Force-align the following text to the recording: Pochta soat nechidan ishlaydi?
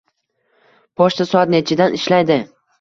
Pochta 1.03 1.29
soat 1.35 1.55
nechidan 1.59 2.01
ishlaydi? 2.03 2.43